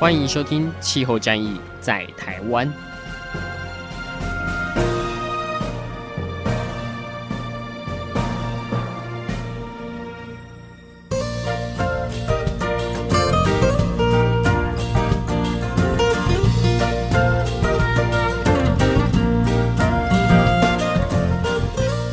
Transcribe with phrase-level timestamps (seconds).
[0.00, 2.66] 欢迎收听《气候战役在台湾》。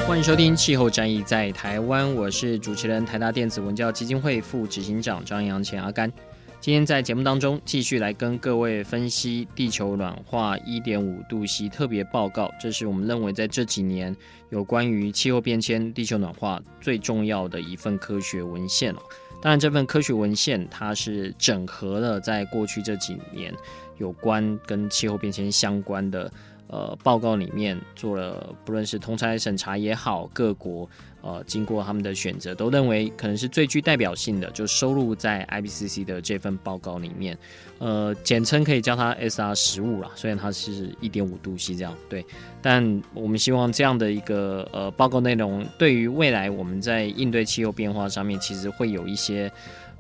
[0.06, 6.12] 欢迎收听《气候战役在台湾》，我是主持人台大电子文教基金会副执行长张扬前阿甘。
[6.60, 14.14] 今天在节目当中继续来跟各位分析地球暖化一点五度 C 特别报告，这是我们认为在这几年
[14.50, 18.98] 有关于气候变迁、地球暖化最重要的一份科学文献哦。
[19.42, 23.54] 当然，这份科学文献它是整合了在过去这几年
[23.98, 26.30] 有关跟气候变迁相关的。
[26.68, 30.90] 呃，报告里面做了，不论是同侪审查也好，各国
[31.22, 37.38] 呃经过他们的选择，都认为可能是最具代表性的，就收录在 IPCC 的这份报告里面。
[37.80, 42.26] 呃，简称可以叫它 SR 十五啦，虽然它是一点五度 C 这样，对，
[42.62, 49.50] 但我们希望这样的一个呃报告内容，对于未来我们在应对气候变化上面，其实会有一些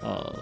[0.01, 0.35] 呃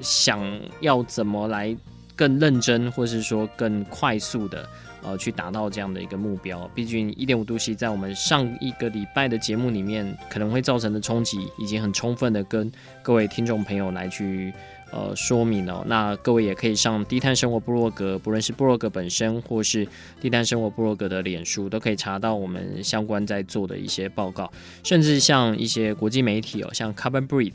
[0.00, 0.42] 想
[0.80, 1.76] 要怎么来
[2.16, 4.68] 更认真，或是说更快速的。
[5.04, 6.68] 呃，去达到这样的一个目标。
[6.74, 14.52] 毕竟一点五度 C 在我们上一个礼拜的节目里面可能会造成的冲击，已经很充分的跟各位听众朋友来去
[14.90, 15.84] 呃说明了。
[15.86, 19.86] 那各位也可以上低碳生活部落格，不论是部落格本身，或是
[20.20, 24.50] 低碳生活部落格的脸书，都可以查到我们相关在做的一些报告，
[24.82, 27.54] 甚至像一些国际媒体哦，像 Carbon Brief，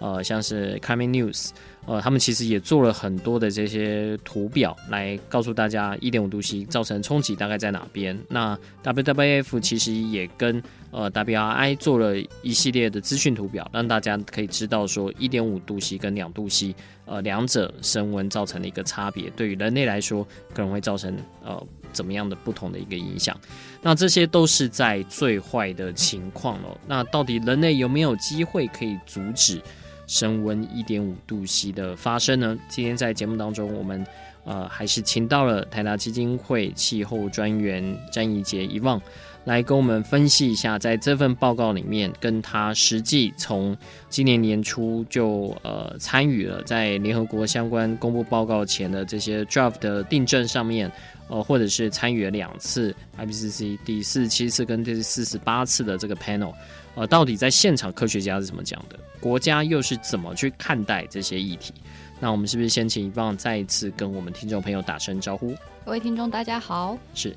[0.00, 1.50] 呃，像是 Climate News。
[1.86, 8.16] 呃，他们其实也做了很多的这些图表，来告诉大家一点五度 C 造成冲击大概在哪边。
[8.28, 16.74] 那 WWF 其实也跟呃 WRI 做了一系列的资讯图表，让大家可以知道说一点五度 C 跟两度 C
[17.06, 20.24] 呃两者升温造成的一个差别，对于人类来说
[20.54, 21.60] 可能会造成呃
[21.92, 23.36] 怎么样的不同的一个影响。
[23.82, 26.78] 那这些都是在最坏的情况了。
[26.86, 29.60] 那到底人类有没有机会可以阻止？
[30.10, 32.58] 升温一点五度 C 的发生呢？
[32.68, 34.04] 今天在节目当中，我们
[34.44, 39.00] 呃还是请到了台达基金会气候专员詹怡杰一望
[39.44, 43.76] 来跟我们分析一下，在这份报告里面，跟他实际从
[44.08, 50.90] 今年年初就呃参与了在联合国相关公布报告前的这些 draft 的订正上面，
[51.28, 56.52] 呃或者是参与了两次 IPCC 第四十七次跟第四十八次的这个 panel。
[56.94, 58.98] 呃，到底在现场科学家是怎么讲的？
[59.20, 61.72] 国家又是怎么去看待这些议题？
[62.18, 65.54] 那我们是不是先请一棒再一次跟我们听众朋友打声招呼？
[65.84, 66.98] 各位听众，大家好。
[67.14, 67.36] 是，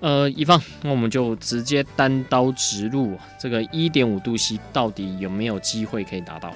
[0.00, 6.54] 呃，遗忘，那我们就直接单刀直入，这个一点五度 C 到底有没有机会可以达到？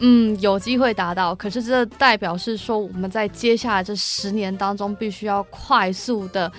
[0.00, 6.50] 嗯，有机会达到，可是这代表是说我们在接下来这十年当中，必须要快速的。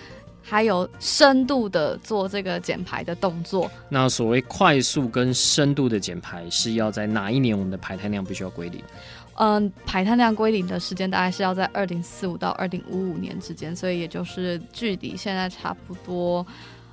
[0.50, 3.70] 还有深度的做这个减排的动作。
[3.88, 8.84] 那所谓快速跟深度的减排，是要在哪一年我们的排碳量必须要归零？
[9.36, 16.46] 嗯，排碳量归零的时间大概是要在二零四五到二零五五年之间，所以也就是距离现在差不多。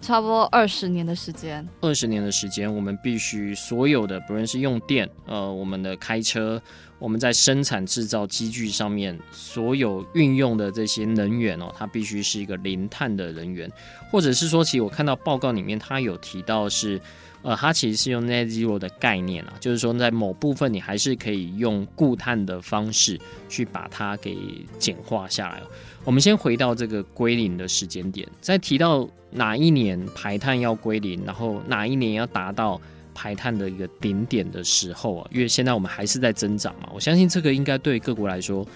[0.03, 6.61] 差不多二十年的时间，二十年的时间，我们必须所有的，不论是用电，呃，我们的开车，
[6.98, 13.70] 我们在生产制造机具上面所有运用的这些能源哦，它必须是一个零碳的能源，
[14.10, 17.00] 或者是说，其实我看到报告里面它有提到是，
[17.42, 24.37] 呃，它其实是用 net zero 的概念啊，就是说在某部分你还是可以用固碳的方式去把它给
[24.78, 25.62] 简化下来。
[26.02, 32.81] 我们先回到这个归零的时间点，在提到哪一年排碳要归零，然后哪一年要达到
[33.16, 38.66] 排碳的一个顶点的时候啊，因为现在我们还是在增长嘛，我相信这个应该对各国来说，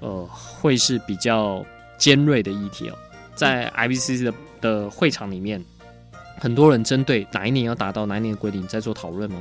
[0.00, 1.64] 呃，会是比较
[1.96, 2.94] 尖锐的议题哦。
[3.36, 5.64] 在 I B C C 的的会场里面，
[6.38, 9.40] 很多人针对哪一年要达到哪一年的规定在做讨论吗？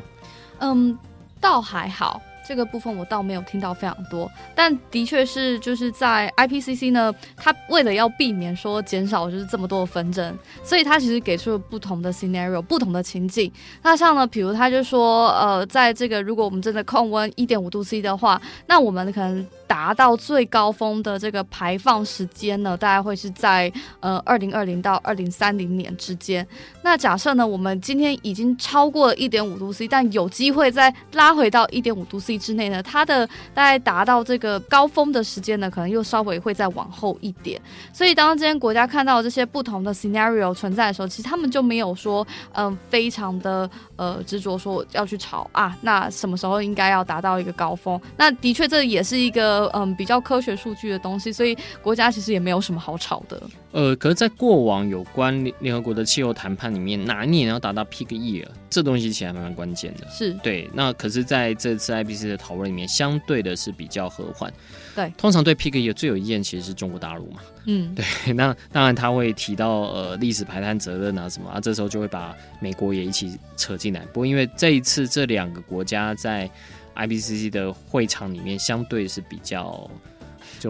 [0.59, 0.95] 嗯，
[1.41, 2.21] 倒还好。
[2.45, 13.51] 这个部分我倒没有听到非常多，但的确是就是在 IPCC 呢，它为了要避免说减少就是这么多的纷争，所以它其实给出了不同的 scenario，不同的情境。
[13.81, 26.47] 那像呢，比如他就说，呃，在这个如果我们真的控温一点五度 C 的话，那我们可能达到最高峰的这个排放时间呢，大概会是在呃二零二零到二零三零年之间。
[26.83, 32.37] 那假设呢，我们今天已经超过了一点五度 C，但有机会再拉回到一点五度 C。
[32.37, 33.25] 之内呢，它的
[33.55, 37.59] 大概达到这个高峰的时间呢，可能又稍微会再往后一点。
[37.91, 43.67] 所以当今天国家看到这些不同的 scenario 存在的时候，其实他们就没有说，嗯，非常的
[44.03, 47.99] 呃执着说要去炒啊，那什么时候应该要达到一个高峰？
[48.17, 53.41] 那的确这也是一个嗯比较科学数据的东西，所以国家其实也没有什么好炒的。
[53.71, 60.07] 呃，可是，在过往有关联合国的气候谈判里面，哪一年要达到 peak year，这东西其实还蛮关键的。
[60.09, 60.67] 是对。
[60.73, 64.51] 那可是在这次 IPCC 的讨论里面，相对的是比较和缓。
[64.95, 65.13] 对。
[65.15, 67.41] 通常对 peak year 最有意见其实是中国大陆嘛。
[67.65, 67.93] 嗯。
[67.95, 68.33] 对。
[68.33, 74.01] 那当然他会提到呃历史排碳责任啊什么啊，这时候就会把美国也一起扯进来。
[74.07, 76.49] 不过因为这一次这两个国家在
[76.95, 79.89] IPCC 的会场里面，相对是比较。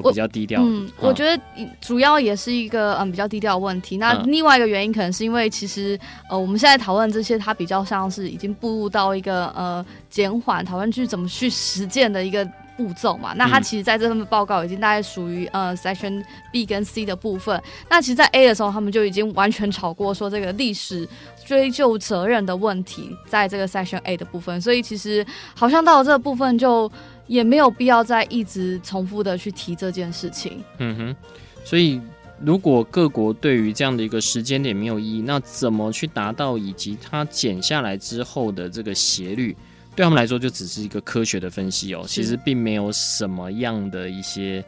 [0.02, 0.62] 就比较低调。
[0.64, 1.42] 嗯，我觉得
[1.82, 3.98] 主要也是一个嗯比较低调的问题。
[3.98, 6.00] 那另外一个原因可能是因为其实
[6.30, 12.48] 呃我们现在讨论这些，它比较像是已经步入到一个呃减缓讨论去怎么去实践的一个
[12.78, 13.34] 步骤嘛。
[13.36, 17.62] 那它其实在这份报告已经大概属于呃 section B 跟 C 的部分。
[17.90, 21.08] 那其实，在 A 的时候，他们就已经完全吵过说这个历史
[21.46, 24.62] 追究责任的问题，在这个 section A 的部分。
[24.62, 25.26] 所以其实
[25.56, 26.92] 好像到了这个部分就。
[27.26, 30.62] 也没有必要再一直重复的去提这件事情。
[30.80, 31.16] 嗯哼，
[31.64, 32.00] 所以
[32.42, 39.56] 如果各国对于这样的一个时间点没有意义，那怎么去达到以及它减下来之后的这个斜率，
[39.96, 42.04] 对他们来说就只是一个科学的分析哦。
[42.08, 44.64] 其实并没有什么样的一些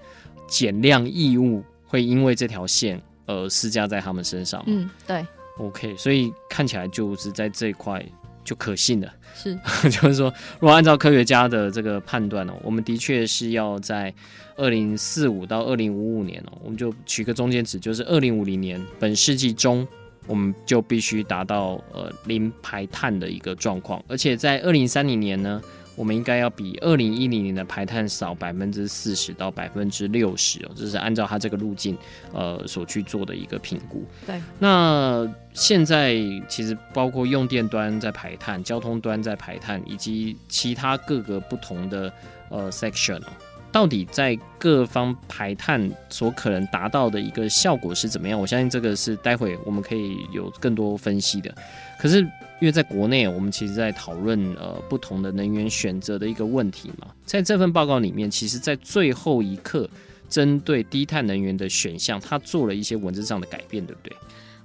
[0.47, 4.63] 减量义务会因为这条线而施加在他们身上。
[4.67, 5.25] 嗯，对。
[5.57, 8.03] OK，所以看起来就是在这一块。
[8.43, 9.57] 就可信了，是，
[9.89, 14.13] 就是说，如果按照科学家的这个判断哦，我们的确是要在
[14.55, 19.87] 二零四五到二零五五年哦，我们就取个中间值，就是二零五零年，本世纪中，
[20.27, 25.61] 我们就必须达到呃零排碳的一个状况，而且在二零三零年呢。
[25.97, 31.97] 我们应该要比二零一零年的排碳少百分之四十到百分之六十哦，这是按照它这个路径
[32.33, 34.03] 呃所去做的一个评估。
[34.27, 36.17] 对，那现在
[36.49, 42.11] 其实包括用电端在排碳、交通端在排碳，以及其他各个不同的
[42.49, 43.27] 呃 section 哦，
[43.75, 48.39] 到底在各方排碳所可能达到的一个效果是怎么样？
[48.39, 51.53] 我相信这个是待会我们可以有更多分析的。
[51.99, 52.25] 可是。
[52.61, 59.89] 因为在国内，我们其实在讨论呃不同的能源选择的一个问题嘛，在这份报告里面，其实在最后一刻，
[60.29, 64.17] 针对低碳能源的选项，它做了一些文字上的改变，对不对？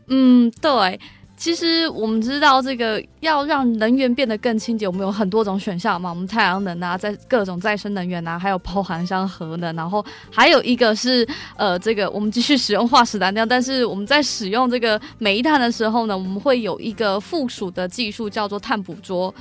[0.06, 1.00] 嗯，对。
[1.40, 6.10] 其实我们知道，这个要让能源变得更清洁，我们有很多种选项嘛。
[6.10, 11.26] 我们太阳能啊，在各种再生能源啊，还有包含像核能，然后还有一个是
[11.56, 19.34] 呃，这个我们继续使用化石燃料，但是我们在使用这个煤炭的时候呢，我们会有一个附属的技术叫做碳捕捉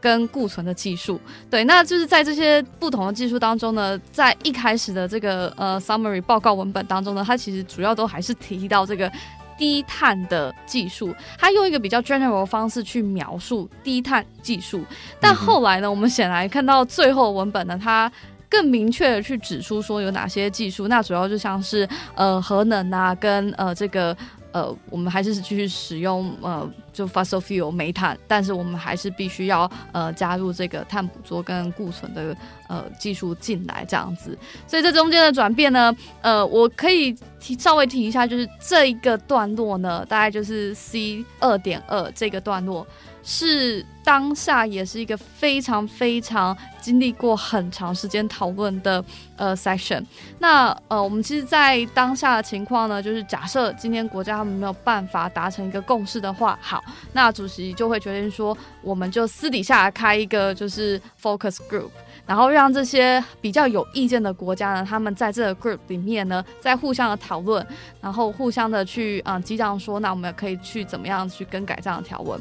[0.00, 1.20] 跟固存的技术。
[1.48, 9.08] 对，那就是在这些不同的技术当中呢，在一开始的这个呃 summary 报告文本当中呢，它其实主要都还是提到这个。
[9.56, 14.84] 低碳的技术，他用一个比较 general 的方式去描述低碳技术，
[15.20, 18.10] 但后来呢，我们显然看到最后文本呢，它
[18.48, 24.16] 更明确的去指出说有哪些技术，那主要就像是呃核能啊，跟呃这个。
[24.54, 32.36] 呃，我们还是继续使用呃，就 fossil fuel 煤炭，但是我们还是必须要呃加入这个碳捕捉跟固存的
[32.68, 34.38] 呃技术进来，这样子。
[34.68, 35.92] 所以这中间的转变呢，
[36.22, 42.86] 呃，我可以提稍微提一下，就是这一个段落呢，大概就是 C 二点二这个段落。
[43.24, 49.02] 是当下也是一个非常非常经历过很长时间讨论的
[49.36, 50.04] 呃 section。
[50.38, 61.88] 那呃，我们其实，在当下的情况呢，就是假设今天国家他们没有办法达成一个共识的话，好，那主席就会决定说，我们就私底下开一个就是 focus group，
[62.26, 67.66] 然后让这些比较有意见的国家呢，他们在这个 group 里面呢，在互相的讨论，
[68.02, 72.38] 然后互相的去啊激荡说，那我们可以去怎么样去更改这样的条文。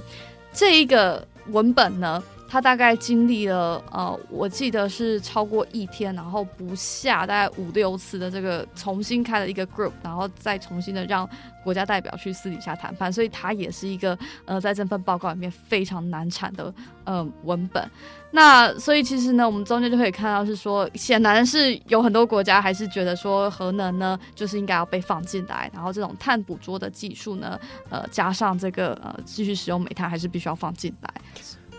[0.54, 11.28] 这一个文本呢，它大概经历了呃，我记得是超过一天，然后不下大概五六次的这个重新开了一个 group，然后再重新的让
[11.64, 16.74] 国家代表去私底下谈判，所以它也是一个呃，在这份报告里面非常难产的
[17.06, 17.90] 呃文本。
[18.36, 27.60] 那所以其实呢，我们中间就可以看到是说，显然是有很多国家还是觉得说核能呢，就是应该要被放进来，然后这种碳捕捉的技术呢，
[27.92, 31.14] 呃，加上这个呃，继续使用煤炭还是必须要放进来。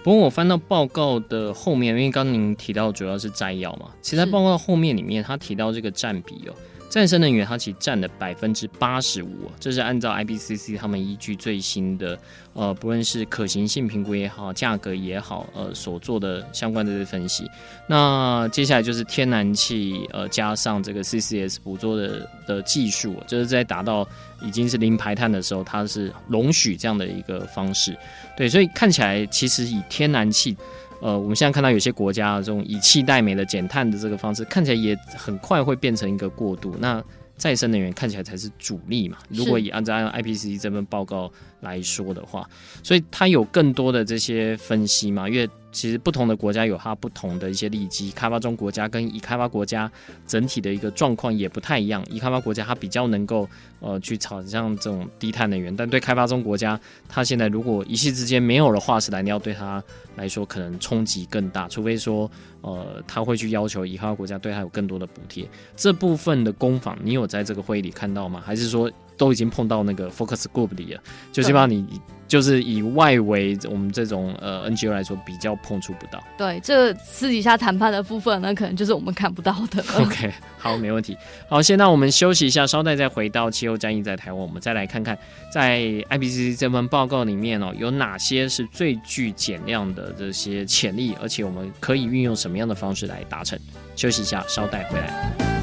[0.05, 6.55] 不过我翻到报告的后面，因为刚您提到主要是摘要嘛，其实在报告的后面里面，他提到这个占比哦，
[6.95, 12.17] 再生能源它其实占了百分之八十五，这是按照 IPCC 他们依据最新的。
[12.53, 17.51] 呃，不论是可行性评估也好，价格也好，呃，所做的相关的分析。
[17.89, 24.07] 那接下来就是天然气，呃，加上这个 CCS 捕捉的的技术，就是在达到
[24.41, 27.99] 已经是零排碳的时候，它是容许这样的一个方式。
[28.37, 30.57] 对，所以看起来其实以天然气，
[31.05, 36.75] 呃，我们现在看到有些国家这种以气代煤的减碳的这个方式，看起来也很快会变成一个过渡。
[36.79, 37.05] 那
[37.37, 39.19] 再生能源看起来才是主力嘛？
[39.29, 41.31] 如果以按照 IPCC 这份报告
[41.61, 42.49] 来说的话，
[42.83, 45.29] 所以它有更多的这些分析嘛？
[45.29, 49.91] 因为其实不同的国家有它不同的一些利基，开发中国家跟已开发国家
[50.27, 52.03] 整体的一个状况也不太一样。
[52.09, 53.47] 已开发国家它比较能够
[53.81, 59.83] 呃去炒像这种低碳能源，但对开发中国家，它现在如果一夕之间没有了化石燃料，对它
[60.17, 61.69] 来说可能冲击更大。
[61.69, 65.47] 除非说呃他会去要求已开发国家对它有更多的补贴。
[65.77, 68.41] 这部分的工坊，你有在这个会议里看到吗？
[68.45, 68.91] 还是说？
[69.17, 71.01] 都已经碰到那个 focus group 里了，
[71.33, 76.23] 就基本上你就是以外围我们这种呃 NGO 来说，比较碰触不到。
[76.37, 79.85] 对，这私底下谈判的部分呢，可能就是我们看不到的。
[80.01, 81.17] OK，好，没问题。
[81.49, 85.17] 好，现在我们休息一下，稍待再回到气候战役在台湾，我们再来看看
[85.53, 85.81] 在
[86.11, 93.59] IPCC 这份报告里面哦，有哪些是最具减量的这些潜力，而且我们可以运用什么样的方式来达成？
[93.95, 95.54] 休息一下，稍待回来。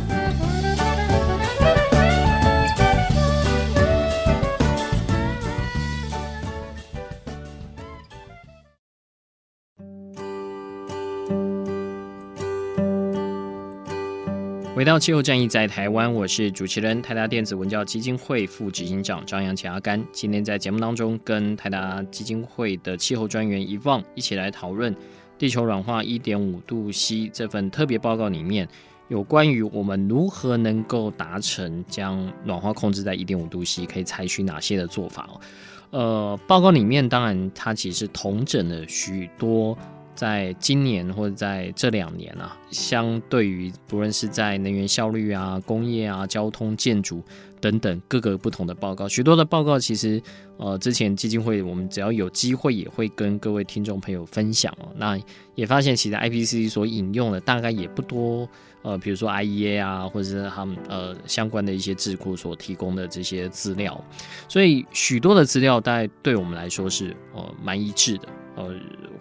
[14.81, 20.03] 回到气候战役在台湾，我是主持人台达电子文教基金会副执行长张扬前阿甘。
[20.11, 24.95] 今天在节目当中，跟台达基金会的气候专员 Yvonne 一起来讨论
[25.37, 28.67] 地球暖化一点五度 C 这份特别报告里面
[29.07, 35.41] 有关于我们如何能够达成将暖化控制在一点五度 C，可以采取哪些的做法哦。
[35.91, 39.77] 呃，报告里面当然它其实统整了许多。
[40.15, 47.23] 在今年或者在这两年啊，相对于不论是在能源效率啊、工业啊、交通、建筑
[47.61, 50.21] 等等各个不同的报告，许多的报告其实
[50.57, 54.89] 呃，之前基金会我们只要有机会也会跟各位听众朋友分享哦。
[54.97, 55.17] 那
[55.55, 58.49] 也发现其实 IPCC 所引用的大概也不多，
[58.81, 64.03] 呃，比如说 IEA 啊，或者是他们呃相关的一些智库所提供的这些资料，
[64.47, 68.27] 所以许多的资料大概对我们来说是呃蛮一致的。
[68.57, 68.69] 呃，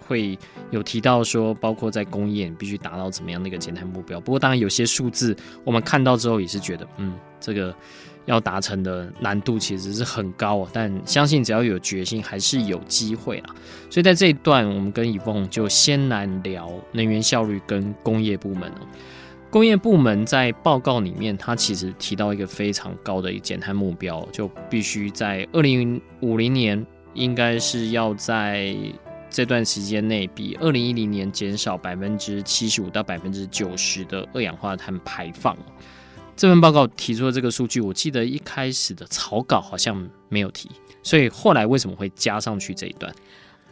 [0.01, 0.37] 会
[0.73, 4.21] 有提到说，包括在工业，必须达到怎么样的一个减碳目标。
[4.21, 7.73] 不过，当然有些数字我们看到之后也是觉得，嗯，这个
[8.27, 10.69] 要达成的难度其实是很高。
[10.73, 13.55] 但相信只要有决心，还是有机会啊。
[13.91, 18.73] 所以在这一段，我们跟 Yvonne 就先来聊能源效率跟工业部门。
[19.51, 28.75] 工业部门在报告里面，它其实提到一个非常高的一个减碳目标，就必须在二零五零年，应该是要在。
[29.33, 35.57] 这段时间内，比二零一零年减少百分之七十五到百分之九十的二氧化碳排放。
[36.41, 40.71] 这份报告提出的这个数据，我记得一开始的草稿好像没有提，
[41.03, 43.15] 所以后来为什么会加上去这一段？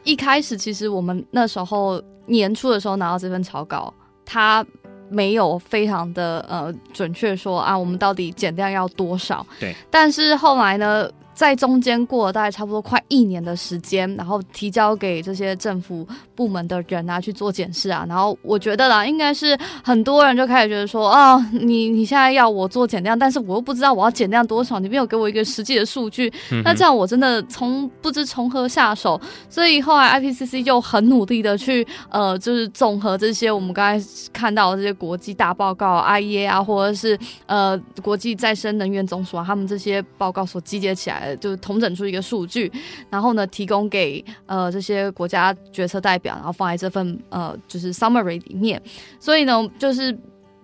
[0.05, 3.91] 一开始其实我们那时候年初的时候拿到这份草稿，
[4.23, 4.63] 它
[5.09, 9.47] 没有非常的呃准确说啊，我们到底减量要多少？
[9.59, 9.75] 对。
[9.91, 11.11] 但是后来呢？
[11.39, 16.05] 在中间过了大概差不多快一年的时间，然后提交给这些政府
[16.39, 29.21] 部门的人啊去做检视啊，然后我觉得啦，应该是很多人就开始觉得说啊、哦，你你现在要我做减量，但是我又不知道我要减量多少，你没有给我一个实际的数据，嗯、那这样我真的从不知从何下手。
[29.51, 41.39] 所以后来 IPCC 就很努力的去呃，就是综合这些我们刚才看到的这些国际大报告，IEA 啊，或者是呃国际再生能源总署啊，他们这些报告所集结起来的。
[41.39, 42.71] 就统整出一个数据，
[43.09, 48.81] 然后呢，提供给呃这些国家决策代表，然后放在这份呃就是 summary 里面。
[49.21, 50.17] 所以呢，就是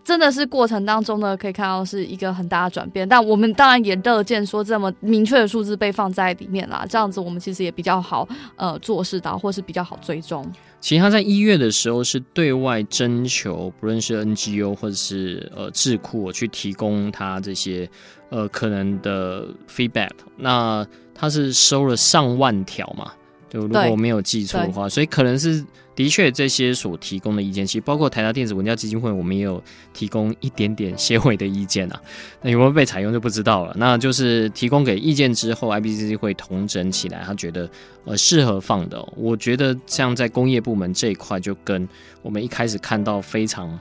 [0.05, 3.09] 真的是过程当中呢，可以看到是一个很大的转变。
[3.09, 10.47] 但我们当然也乐见说这么明确的数字被放在里面啦，这样子我们其实也比较好呃做事到，或是比较好追踪。
[10.81, 17.89] 其实他在一月的时候是对外征求，不论是 NGO 或者是呃智库去提供他这些
[18.29, 20.11] 呃可能的 feedback。
[20.37, 23.11] 那他是收了上万条嘛？
[23.49, 25.65] 对，如果我没有记错的话，所以可能是。
[25.97, 32.03] 的确，这些所提供的意见，其实包括台达电子文教基金会，我们也有提供一点点些微的意见啊。
[32.43, 33.73] 那有没有被采用就不知道了。
[33.79, 37.71] 那就是提供给意见之后，IBCC 会统整起来，他觉得
[38.07, 39.13] 呃适合放的、喔。
[39.17, 41.89] 我觉得像在工业部门这一块，就跟
[42.23, 43.79] 我们一开始看到非常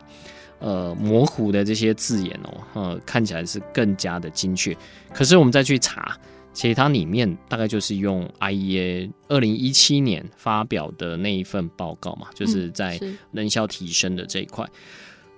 [0.59, 4.77] 呃模糊的这些字眼哦、喔，呃看起来是更加的精确。
[5.11, 6.15] 可是我们再去查。
[6.53, 12.99] 其实它里面大概就是用 IEA 二零一七年发表的那一份报告嘛，就是在
[13.31, 14.65] 能效提升的这一块，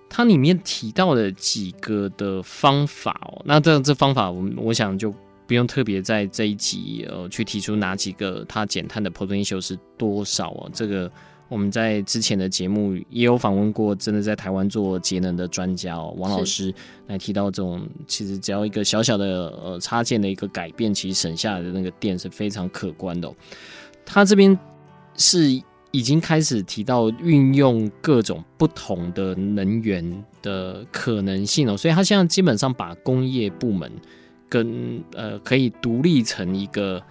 [0.10, 5.14] 它里面提到的几个的方法哦，那这这方法我我想就
[5.48, 11.12] 不用特别在这一集呃去提出哪几个它减碳的 potential 是多少哦，这个。
[11.48, 16.74] 我们在之前的节目也有访问过，真的在台湾做节能的专家哦，王老师
[17.08, 23.36] 来提到这种，其实只要一个小小的呃插件的一个改变，其实省下来的那个电是非常可观的哦。
[24.04, 24.58] 他这边
[25.18, 25.62] 是
[25.92, 33.92] 已经开始提到运用各种不同的能源的可能性哦，所以他现在基本上把工业部门
[34.50, 37.02] 跟呃可以独立成一个。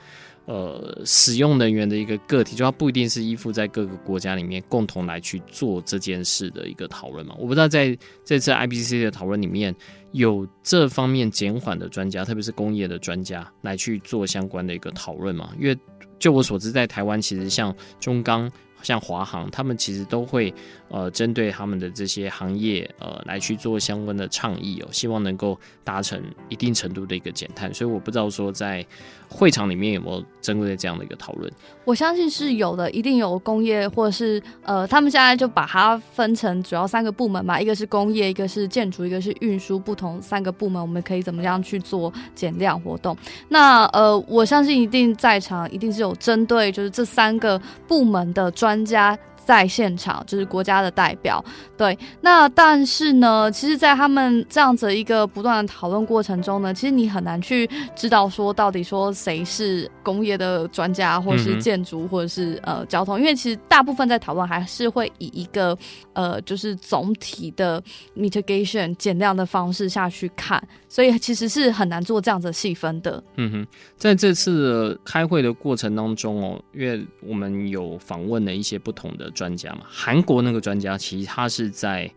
[0.46, 7.34] 呃，使用能源的一个个体，就它不一定是依附在各个国家里面共同来去做这件事的一个讨论嘛。
[7.38, 9.74] 我不知道在这次 I B C C 的讨论里面
[10.12, 15.52] 有这方面减缓的专家，特别是工业的专家来去做相关的一个讨论嘛。
[15.58, 15.76] 因为
[16.18, 18.50] 就我所知，在台湾其实像中钢。
[18.84, 20.54] 像华航，他们其实都会
[20.88, 27.72] 呃针对他们的这些行业呃来去做相关的倡议哦，希望能够达成一定程度的一个减碳。
[27.74, 28.86] 所以我不知道说在
[29.28, 31.50] 会场里面有没有针对这样的一个讨论。
[31.84, 43.16] 我相信是有的，一定有工业或者是呃，他们现在就把它分成主要三个部门嘛，一个是工业，一个是建筑，一个是运输，不同三个部门我们可以怎么样去做减量活动？
[43.48, 48.73] 那呃，我相信一定在场一定是有针对就是这三个部门的专。
[48.74, 51.44] 专家在现场，就是国家的代表。
[51.76, 65.76] 对，那但是呢，其实，在他们这样子一个不断的讨论过程中呢，其实你很难去知道说到底说谁是工业的专家，或者是建筑，或者是呃交通，因为其实大部分在讨论还是会以一个
[66.12, 67.82] 呃就是总体的
[68.16, 73.22] mitigation 减量的方式下去看，所以其实是很难做这样子细分的。
[73.36, 73.66] 嗯哼，
[73.96, 81.74] 在这次开会的过程当中哦，因为我们有访问了一些不同的专家嘛，韩国那个专家其实他是。
[81.74, 82.10] 在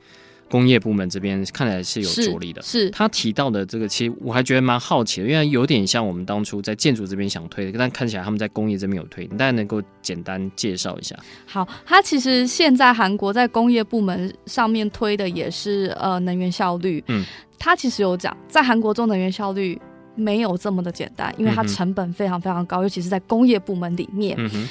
[0.49, 11.17] 工业部门这边看来是有着力的，是，是他提到的这个，其实我还觉得蛮好奇的，因为有点像我们当初在建筑这边想推的，但看起来他们在工业这边有推，你大家能够简单介绍一下？
[11.45, 17.25] 好，他其实现在韩国在工业部门上面推的也是呃能源效率，嗯，
[17.60, 19.77] 他其实有讲，在韩国做能源效率
[20.15, 24.38] 没有这么的简单，因为它成本非常非常高，嗯、尤其是在工业部门里面。
[24.39, 24.69] 嗯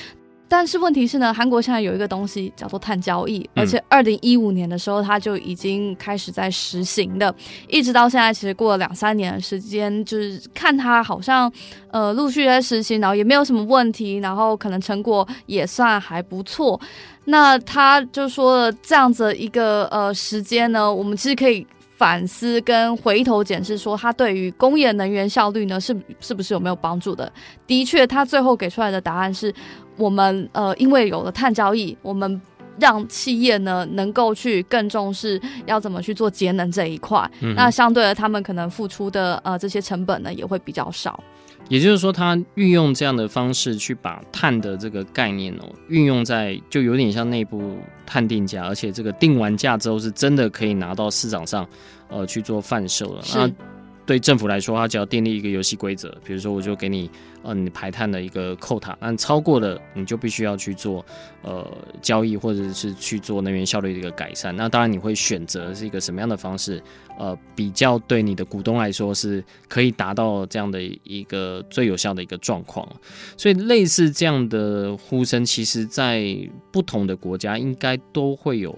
[0.49, 7.35] 但是问题是呢，韩国现在有一个东西叫做碳交易，而且二零一五年的时候，它就已经开始在实行的，
[7.69, 11.51] 一直到现在，其实过了两三年的时间，就是看它好像
[11.91, 16.81] 呃陆续在实行，然后也没有什么问题，然后可能成果也算还不错。
[17.29, 27.33] 那他就说了这样子一个呃时间呢，我们其实可以反思跟回头检视，说它对于工业能源效率呢是是不是有没有帮助的？
[27.67, 29.53] 的确，他最后给出来的答案是。
[29.99, 32.39] 我们呃，因为有了碳交易，我们
[32.79, 37.19] 让企业呢能够去更重视要怎么去做节能这一块。
[37.41, 41.19] 嗯、那相对的，他们可能付出的呃这些成本呢也会比较少。
[41.69, 51.67] 也就是说，他运用这样的方式去把碳的这个概念哦运用在，就有点像内部碳定价，而且这个定完价之后是真的可以拿到市场上
[52.09, 53.23] 呃去做贩售了。
[53.35, 53.51] 那
[54.07, 57.11] 对政府来说，它只要订立一个游戏规则，比如说我就给你，
[57.43, 61.05] 呃，你排碳的一个扣塔，那超过了你就必须要去做，
[61.43, 61.67] 呃，
[62.01, 64.55] 交易或者是去做能源效率的一个改善。
[64.55, 66.81] 那当然你会选择是一个什么样的方式，
[67.19, 72.89] 呃，比较对你的股东来说是可以达到这样的一个最有效的一个状况。
[73.37, 76.39] 所以类似这样的呼声，其实在
[76.71, 78.73] 不同的国家应该都会有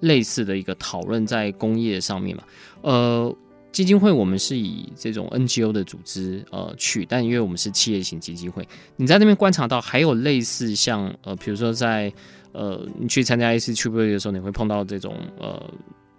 [0.00, 2.42] 类似的一个讨论在工业上面嘛，
[2.80, 3.36] 呃。
[3.72, 12.12] 基金会，我们是以这种 NGO 的组织呃去，但因为我们是企业型基金会，你在那边观察到还有类似像呃，比如说在
[12.52, 15.60] 呃，你去参加 ACTUBE 的时候，你会碰到这种呃，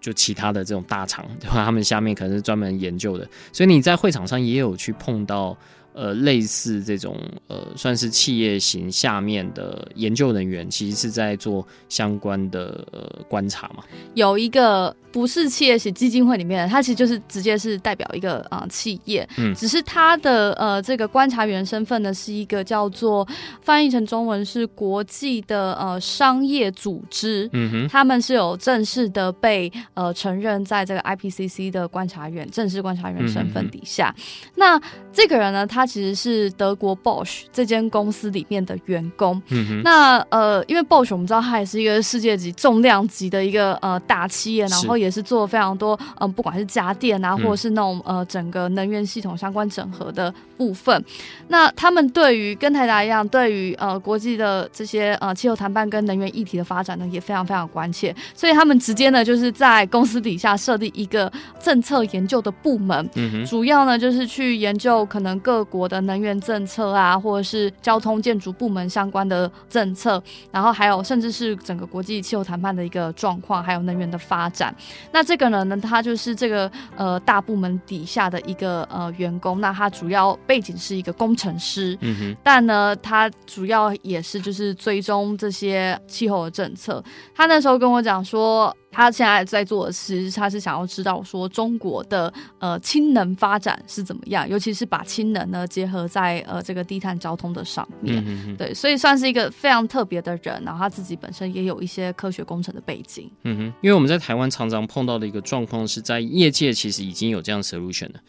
[0.01, 1.63] 就其他的这种大厂，对吧？
[1.63, 5.55] 他们下面可能是专门研究的，所以你在会场上也有去碰到
[5.93, 7.15] 呃，类似这种
[7.47, 13.83] 呃，算是企业型下面的研究人员，其实是在做相关的呃观察嘛。
[14.15, 23.25] 有一个不是企业型基金会里面的，他其实就是直接是代表一个啊、呃、企业，嗯，只是他的呃这个观察员身份呢是一个叫做
[23.61, 34.11] 翻译成中文是国际的呃商业组织，嗯哼，他们是有正式的被呃承认在这个 IPCC 的观察员正式观察员身份底下。
[34.17, 34.81] 嗯、那
[35.13, 39.41] 这个人呢，他他其实是德国 Bosch 这间公司里面的员工。
[39.49, 39.81] 嗯哼。
[39.83, 51.03] 那呃，因为 Bosch 我们知道它也是一个世界级重量级的一个呃大企业，然后也是做非常多嗯、呃，不管是家电啊，或者是那种呃整个能源系统相关整合的部分。
[51.47, 58.15] 那他们对于跟台达一样，对于呃国际的这些呃气候谈判跟能源议题的发展呢，也非常非常关切。
[58.33, 63.09] 所以他们直接呢就是在公司底下设立一个政策研究的部门。
[63.15, 63.45] 嗯。
[63.45, 74.73] 主要呢就是去研究可能各国的能源政策啊，或者是交通建筑部门相关的政策，然后还有甚至是整个国际气候谈判的一个状况，还有能源的发展。
[75.11, 79.59] 那这个人，呢，他就是这个呃大部门底下的一个呃员工。
[79.61, 87.03] 那他主要背景是一个工程师，嗯哼，但呢，他主要也是就是追踪这些气候的政策。
[87.35, 88.75] 他那时候跟我讲说。
[88.93, 98.23] 他现在在做的是，他是想要知道说中国的呃氢能发展是怎么样，尤其是把氢能呢结合在呃这个低碳交通的上面。
[98.25, 103.29] 嗯哼，对，所以算是一个非常特别的人，然后他自己本身也有一些科学工程的背景。
[103.43, 108.19] 嗯哼，因为我们在台湾常常碰到的一个状况是在业界其实已经有这样 solution 了，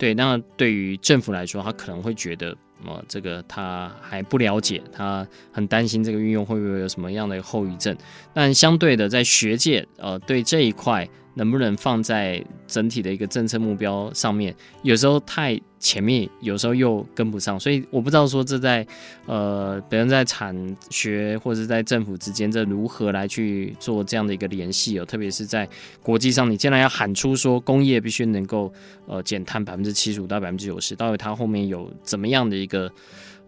[0.00, 2.56] 对，那对于政府来说，他可能会觉得。
[2.86, 7.94] 呃，这个他还不了解，他很担心这个运用会不会有什么样的后遗症。
[8.32, 11.06] 但相对的，在学界，呃，对这一块。
[11.34, 14.54] 能不能放在整体的一个政策目标上面？
[14.82, 18.86] 有时候太前面，有时候又跟不上，所以我不知道说这在
[19.26, 20.54] 呃，别人在产
[20.90, 25.04] 学或者在政府之间，这如何来去做这样的一个联系哦？
[25.04, 25.68] 特别是在
[26.02, 28.72] 国际上，你既然要喊出说工业必须能够
[29.06, 32.90] 呃减碳百分之七十五到百分之九十，到底它后面有怎么样的一个？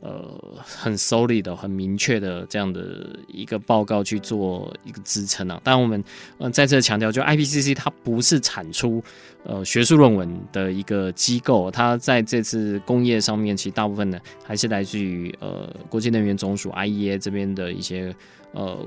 [0.02, 0.20] 呃，
[0.56, 5.60] 很 solid 的、很明确的这样的一个报告去做一个支撑啊。
[5.62, 6.02] 但，我们
[6.38, 9.00] 呃再次强调，就 IPCC 它不是产出
[9.44, 18.12] 呃学术论文的一个机构，它在这次工业上面，其实大部分呢还是来自于呃国际能源总署 IEA 这边的一些
[18.52, 18.78] 呃。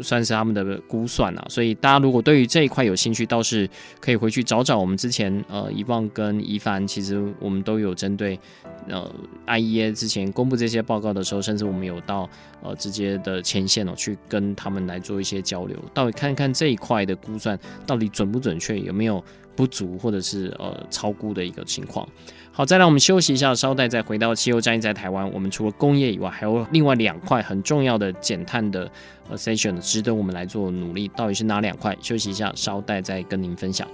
[0.00, 3.68] 算是他们的估算啊，所以大家如果对于这一块有兴趣，倒是
[4.00, 8.40] 可以回去找找我们之前呃遗忘跟宜凡，其实我们都有针对
[8.88, 9.14] 呃
[9.46, 12.26] IEA 之前公布这些报告的时候，甚至我们有到
[12.62, 19.22] 呃直接的前线哦去跟他们来做一些交流，到底看看这一块的估算到底准不准确，有没有
[19.54, 22.06] 不足或者是呃超估的一个情况。
[22.50, 25.30] 好，再来我们休息一下，稍待再回到气候战役在台湾。
[25.32, 28.90] 我们除了工业以外，还有另外两块很重要的减碳的
[29.30, 31.96] 呃 session 值得我们来做努力，到底是哪两块？
[32.02, 33.88] 休息一下，稍待再跟您分享。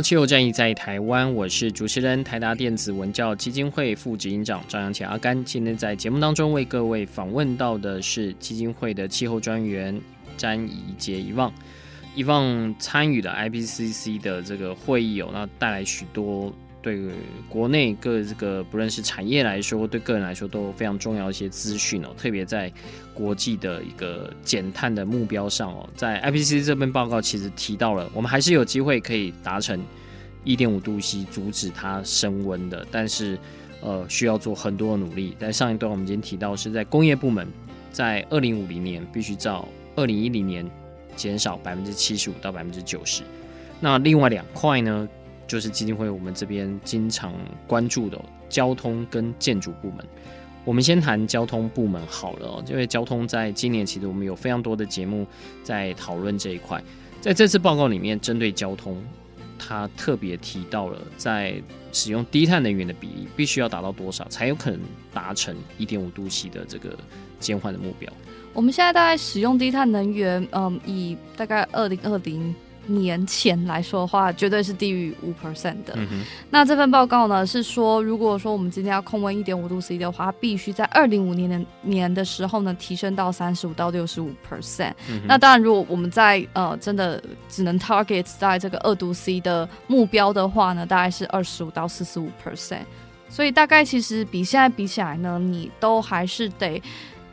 [0.00, 5.42] 气候战役在台湾，我是主持人台达电子文教基金会副执行长张扬前阿甘。
[5.44, 9.98] 今天在节目当中为各位访问到的是基金会的气候专员
[10.36, 11.52] 詹怡杰遗忘。
[12.14, 16.52] 遗忘参与了 IPCC 的这个会议有，那带来许多。
[16.86, 17.00] 对
[17.48, 22.10] 国内各这个不论是产业来说，对个人来说都非常重要一些资讯哦。
[22.16, 22.72] 特别在
[23.12, 29.82] 国际的一个减碳的目标上哦，在 IPCC 这份报告其实提到了，我们还是有机会可以达成
[30.44, 32.86] 一点五度 C，阻止它升温的。
[32.88, 33.36] 但是
[33.80, 35.34] 呃，需要做很多的努力。
[35.40, 37.48] 在上一段我们已经提到，是在工业部门，
[37.90, 40.64] 在二零五零年必须照二零一零年
[41.16, 43.24] 减少百分之七十五到百分之九十。
[43.80, 45.08] 那另外两块呢？
[45.46, 47.32] 就是基金会我们这边经常
[47.66, 49.98] 关注的交通跟建筑部门。
[50.64, 55.24] 我们先谈交通部门好了，因为交通在今年其实我们有非常多的节目
[55.62, 56.82] 在讨论这一块。
[57.20, 59.00] 在这次报告里面，针对交通，
[59.58, 61.54] 它特别提到了在
[61.92, 64.80] 使用低碳能源的比例必须要达到多少，才有可能
[65.14, 66.98] 达成一点五度 C 的这个
[67.38, 68.12] 减缓的目标。
[68.52, 72.54] 我们现在大概使用低碳能源，嗯，以大概二零二零。
[72.86, 75.94] 年前来说的话，绝对是低于五 percent 的。
[75.96, 76.24] 嗯。
[76.50, 84.92] 那这份报告呢，是说，如果说我们今天要控温一点五度 C 的话，必须在二零五年年年的时候呢，提升到三十五到六十五 percent。
[85.26, 92.84] 那当然，如果我们在呃真的只能 target 在这个二度 C 的目标的话呢，大概是二十五到四十五 percent。
[93.28, 96.80] 所以大概其实比现在比起来呢，你都还是得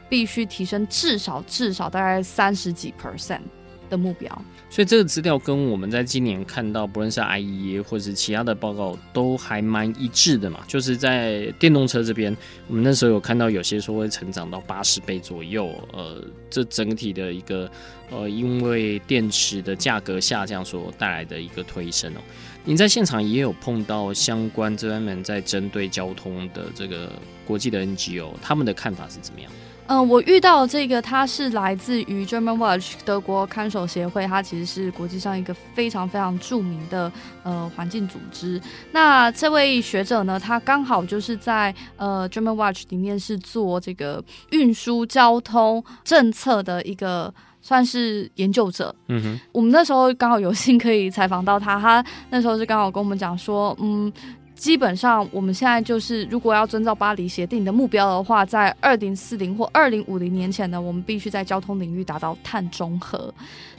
[0.09, 3.41] 必须提升至少至少大概三十几 percent
[3.89, 4.41] 的目标。
[4.73, 10.61] 所以这个资料跟我们在今年看到，不论是 IEA 或者是其他的报告，都还蛮一致的嘛。
[10.67, 12.35] 就是在电动车这边，
[12.67, 15.69] 我们那时候有看到有些说会成长到八十倍左右。
[15.91, 17.69] 呃，这整体的一个
[18.09, 22.19] 呃，因为电池的价格下降所带来的一个推升哦。
[22.65, 27.11] 你在现场也有碰到相关这方面在针对交通的这个
[27.45, 29.51] 国际的 NGO，他们的看法是怎么样？
[29.87, 37.11] 嗯、呃，我遇到这个，他是来自于 Germanwatch 德国看守协会，它其实是国际上一个非常非常著名的
[37.43, 38.61] 呃环境组织。
[38.91, 47.33] 那这位学者呢，他刚好就是在呃 Germanwatch 里面是做这个运输交通政策的一个。
[47.65, 54.11] 算是研究者，嗯哼，我们那时候刚好有幸可以采访到他，他那时候是刚好跟我们讲说，嗯，
[54.55, 63.33] 基本上我们现在就是如果要遵照巴黎协定的目标的话，在二零四零或二零五零年前呢，我们必须在交通领域达到碳中和。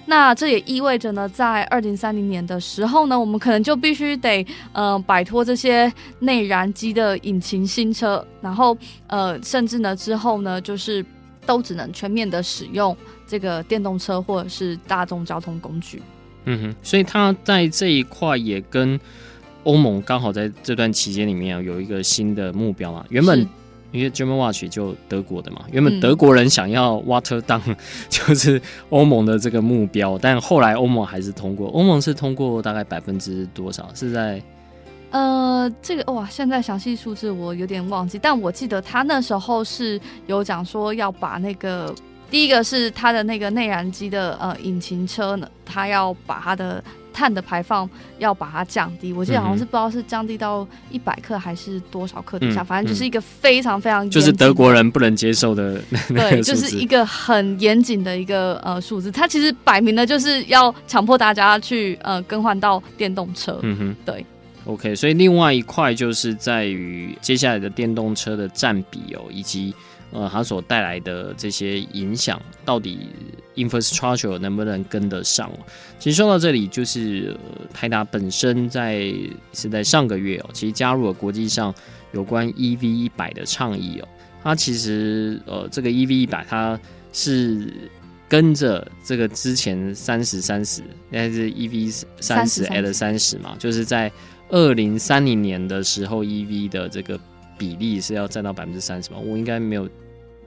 [0.06, 11.04] 那这也意味着呢，在二零三零年的时候呢，我们可能就必须得，呃，摆脱这些内燃机的引擎新车，然后，呃，甚至呢之后呢，就是
[11.46, 12.94] 都只能全面的使用。
[13.26, 16.02] 这个电动车或者是大众交通工具，
[16.44, 19.00] 嗯哼，所以他在这一块也跟
[19.64, 23.05] 欧盟刚好在这段期间里面有一个新的目标嘛。
[23.09, 23.40] 原本
[23.92, 27.77] 因为 Germanwatch 就德国的嘛，原本德国人想要 water down，嗯，
[28.09, 33.88] 就是欧盟的这个目标，但后来欧盟还是通过，欧盟是通过大概百分之多少？
[33.94, 34.42] 是在
[35.11, 41.94] 呃，这个哇，现在详细数字我有点忘记，但我记得他那时候是有讲说要把那个。
[42.31, 46.83] 第一个是它的那个内燃机的呃引擎车呢，它要把它的
[47.14, 55.81] 碳的排放要把它降低，我记得好像是不知道是降低到一百克还是多少克底下，嗯，反正就是一个非常非常就是德国人不能接受的，
[56.12, 64.27] 对，就是一个很严谨的一个呃数字，它其实摆明了就是要强迫大家去呃更换到电动车，嗯哼，对
[64.64, 69.72] ，OK，所以另外一块就是在于接下来的电动车的占比哦，以及。
[70.14, 73.09] 呃，它所带来的这些影响，到底
[73.57, 75.50] infrastructure 能不能跟得上？
[75.98, 79.12] 其实说到这里，就是、呃、台达本身在
[79.53, 81.74] 是在上个月哦，其实加入了国际上
[82.12, 84.09] 有关 EV 一百的倡议哦。
[84.40, 86.79] 它其实呃，这个 EV 一百，它
[87.12, 87.72] 是
[88.29, 94.12] 跟着这个之前三十三十，应该是 EV 三十 at 三十嘛，就是在
[94.50, 97.18] 二零三零年的时候，EV 的这个
[97.59, 99.88] 比例是要占到百分之三十嘛，我应该没有。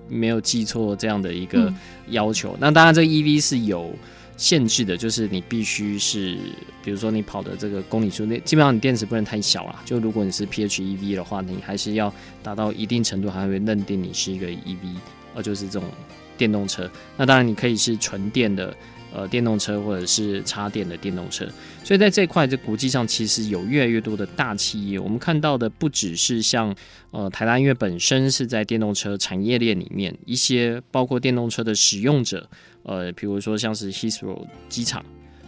[0.09, 1.73] 没有记错这样的一个
[2.09, 3.93] 要求，嗯、那当然这个 EV 是有
[4.37, 6.37] 限制的，就是你必须是，
[6.83, 9.81] 比如说你跑的这个公里数，那基本上你电池不能太小啦。
[9.85, 14.95] 就如果你是 PHEV 的话，你还是要达到一定程度，还会认定你是一个 EV，
[15.35, 15.89] 呃，就是这种
[16.37, 16.89] 电动车。
[17.15, 18.75] 那当然你可以是纯电的。
[19.13, 21.47] 呃，电动车或者是插电的电动车，
[21.83, 24.99] 所以在这块，这国际上其实有越来越多的大企业。
[24.99, 26.75] 我们看到的不只是像
[27.11, 32.47] 呃台达，因为本身是在电动车产业链里面，一些包括电动车的使用者，
[32.83, 35.03] 呃，比如说像是 h i s r o 机场，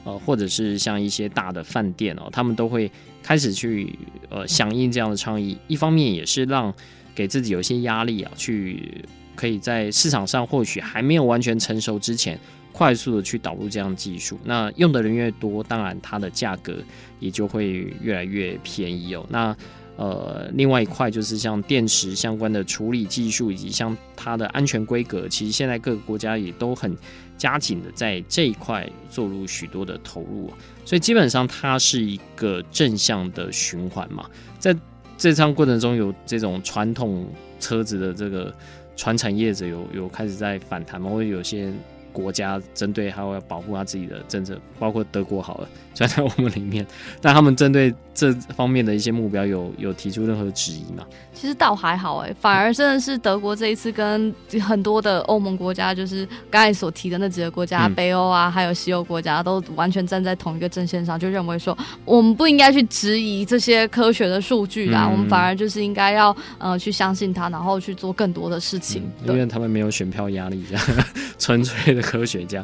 [0.06, 2.90] 呃，或者是像一些大的饭店哦，他们都会
[3.22, 3.94] 开始去
[4.30, 5.58] 呃响应这样的倡议。
[5.68, 6.74] 一方面也是让
[7.14, 9.04] 给自己有一些压力啊，去
[9.36, 12.40] 可以在市场上或许还没有完全成熟之前。
[12.80, 16.78] 快速的去导入这样技术，那用的人越多，当然它的价格
[17.20, 19.26] 也就会越来越便宜哦。
[19.30, 19.54] 那
[19.98, 26.96] 呃，另外一块就是像电池相关的处理技术，以及像它的安全规格，其实现在各个国家也都很
[27.38, 30.50] 加紧的在这一块做入许多的投入，
[30.86, 34.26] 所以基本上它是一个正向的循环嘛。
[34.58, 34.74] 在
[35.18, 37.28] 这趟过程中，有这种传统
[37.60, 38.56] 车子的这个
[38.96, 41.74] 传产业者有有开始在反弹嘛，或者有些。
[42.12, 46.86] 国家针对还要保护他自己的政策，包括德国好了，就在我们里面，
[47.22, 51.06] 但他们针对这方面的一些目标有 有提出任何质疑吗？
[51.34, 70.86] 其实倒还好哎，反而真的是德国这一次跟很多的欧盟国家，就是刚才所提的那几个国家，嗯、北欧啊，还有西欧国家，都完全站在同一个阵线上，就认为说我们不应该去质疑这些科学的数据啦，嗯、我们反而就是应该要呃去相信它，然后去做更多的事情，嗯、因为他们没有选票压力，这样
[71.40, 71.99] 纯粹的。
[72.02, 72.64] 科学家。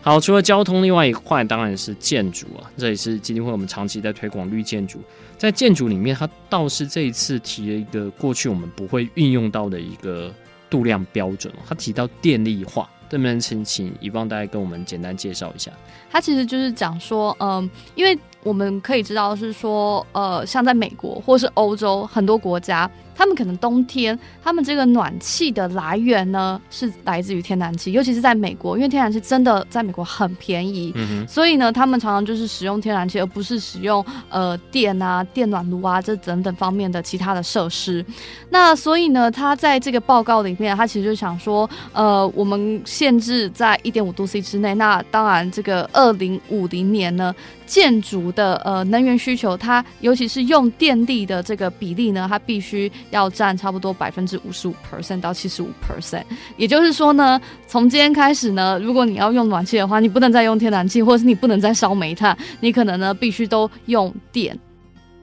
[0.00, 5.00] 好，除了交通，另外一块当然是建筑啊，这也是基金会我们长期在推广绿建筑。
[5.38, 10.32] 在建筑里面，它倒是这一次提了一个过去我们不会运用到的一个
[10.70, 12.88] 度量标准，它提到电力化。
[13.08, 15.70] 这边请请宜芳大家跟我们简单介绍一下。
[16.10, 22.90] 它其实就是讲说，嗯、因为我们可以知道是说，呃，像在美国或是欧洲很多国家。
[23.14, 38.04] 他们可能冬天，他们这个暖气的来源呢是来自于天然气，尤其是在美国，因为天然气真的在美国很便宜，嗯，所以呢，他们常常就是使用天然气，而不是使用呃电啊、电暖炉啊这等等方面的其他的设施。
[38.50, 44.74] 那所以呢，他在这个报告里面，他其实就想说，呃，我们限制在一点五度 C 之内。
[44.74, 47.34] 那当然，这个二零五零年呢，
[47.66, 52.90] 建筑的呃能源需求，它尤其是用电力的这个比例呢，它必须。
[53.10, 56.24] 要占差不多百分之五十五 percent 到七十五 percent，
[56.56, 64.58] 也就是说呢，从今天开始呢，如果你要用暖气的话，你不能再用天然气，或者是你不能再烧煤炭，你可能呢必须都用电。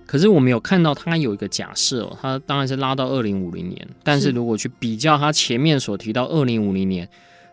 [0.06, 7.08] 可是我们有看到它有一个假设哦，它当然是拉到二零五零年，但是如果去比较它前面所提到二零五零年。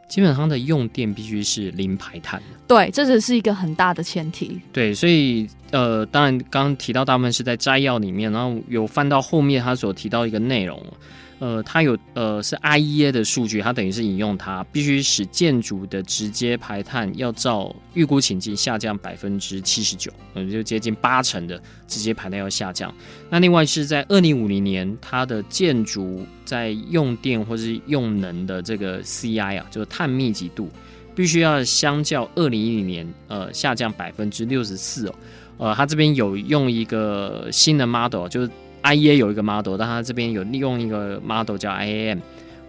[0.08, 4.60] 基本上的用电必须是零排碳的，对，这只是一个很大的前提。
[4.72, 10.80] 对，所以呃，当然刚刚提到大部分是在摘要里面，然后有翻到后面他所提到一个内容。
[11.38, 22.90] 呃，它有呃是 IEA 的数据，它等于是引用它，必须使建筑的直接排碳要照预估情境下降百分之七十九，嗯，就接近八成的直接排碳要下降。
[23.28, 30.70] 那另外是在二零五零年，它的建筑在用电或是用能的这个 CI 啊，就是碳密集度，
[31.14, 35.14] 必须要相较二零一零年呃下降百分之六十四哦。
[35.58, 38.50] 呃，它这边有用一个新的 model，就是。
[38.86, 42.20] IEA 有一个 model，但它这边有利用一个 model 叫 IAM，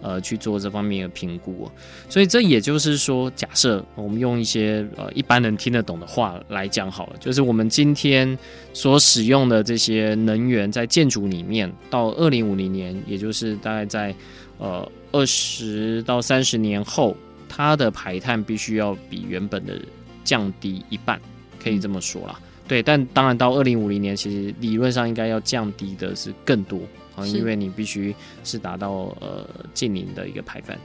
[0.02, 1.70] 呃，去做这方面的评估。
[2.08, 8.36] 所以这也就是说，假设我们用一些呃一般人听得懂的话来讲好了，就是我们今天
[8.72, 14.14] 所使用的这些能源在建筑里面，到二零五零年，也就是大概在
[14.58, 17.16] 呃二十到三十年后，
[17.48, 19.80] 它的排碳必须要比原本的
[20.24, 21.20] 降低一半，
[21.62, 22.38] 可以这么说啦。
[22.68, 26.78] 对，但当然到二零五零年，其实理论上应该要降低的是更多
[27.16, 30.76] 啊，因为你必须是达到呃近零的一个排放。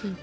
[0.00, 0.14] 是，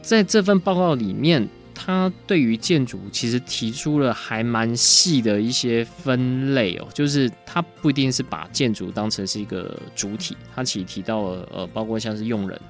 [0.00, 12.60] 在这份报告里面，它对于建筑其实提出了还蛮细的一些分类哦，就是它不一定是把建筑当成是一个主体，它其实提到了呃，包括像是用人，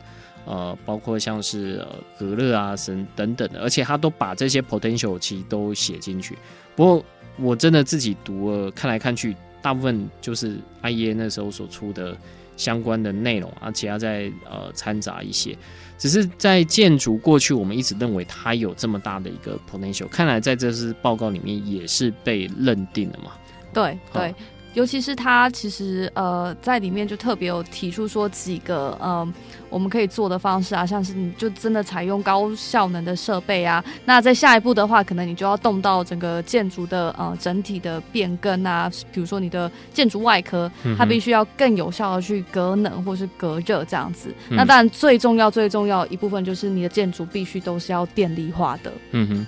[0.46, 6.36] 呃，包括像是呃隔热啊、等等等的，而且它都把这些 potential 其实都写进去，
[6.74, 7.04] 不过。
[7.36, 12.16] 我真的自己读了，看来看去，大部分就是 IEA 那时候所出的
[12.56, 15.56] 相关的内容，而且要再呃掺杂一些。
[15.96, 23.32] 只是在建筑过去，我们一直认为它有这么大的一个 potential，看来在这次报告里面也是被认定了嘛？
[23.72, 24.34] 对对。
[24.74, 29.26] 哦尤其是他其实呃在里面就特别有提出说几个呃
[29.70, 44.32] 我们可以做的方式啊，像是你就真的采用高效能的设备啊，那在下一步的话，可能你就要动到整个建筑的呃整体的变更啊，比如说你的建筑外壳，它必须要更有效的去隔冷或是隔热这样子。
[44.48, 48.92] 嗯、那当然最重要最重要一部分就是你的建筑必须都是要电力化的。
[49.12, 49.46] 嗯哼。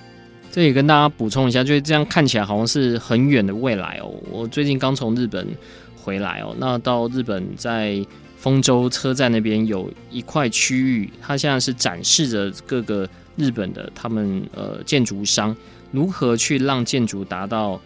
[0.57, 4.11] 这也跟大家补充一下，就是这样看起来好像是很远的未来哦。
[4.31, 5.47] 我最近刚从日本
[5.95, 8.03] 回来哦，那到日本在
[8.39, 15.55] 丰州车站那边有一块区域，它现在是展示着各个日本的他们呃建筑商
[15.93, 17.79] 如何去让建筑达到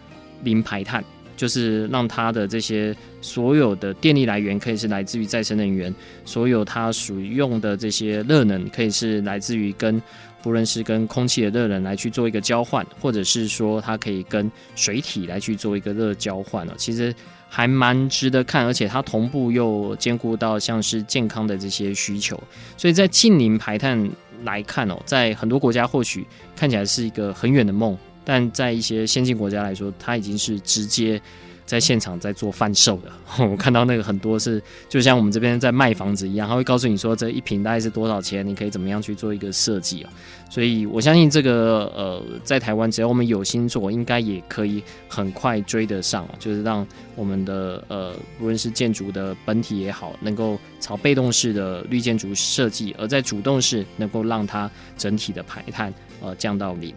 [0.45, 1.03] 零排碳，
[1.35, 10.01] 就是让它的这些所有的电力来源可以是来自于再生能源，所有它所用的这些热能可以是来自于跟。
[10.41, 17.13] 不论是跟空气的热能来去做一个交换，或者是说它可以跟水体来去做一个热交换哦，其实
[17.47, 22.41] 还蛮值得看，而且它同步又兼顾到像是健康的这些需求，
[22.77, 24.09] 所以在近零排碳
[24.43, 26.25] 来看哦，在很多国家或许
[26.55, 31.21] 看起来是一个很远的梦，但在一些先进国家来说，它已经是直接。
[31.71, 33.09] 在现场在做贩售的，
[33.49, 40.11] 我看到那个很多是，就像我们这边在卖房子一样，他会告诉你说这一坪大概是多少钱，你可以怎么样去做一个设计啊。
[40.49, 56.93] 所以我相信这个呃，在台湾只要我们有心做，应该也可以很快追得上，就是让我们的呃，无论是建筑的本体也好，能够朝被动式的绿建筑设计，而在主动式能够让它整体的排碳呃降到零。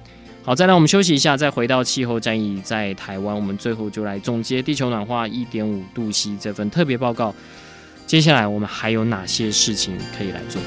[0.46, 7.34] 好，再来我们休息一下，再回到气候战役在台湾，我们最后就来总结地球暖化一点五度 C 这份特别报告。
[8.06, 10.60] 接下来我们还有哪些事情可以来做？